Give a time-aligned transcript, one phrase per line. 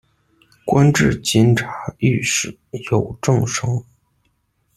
[0.65, 2.57] 官至监察御史，
[2.89, 3.83] 有政声。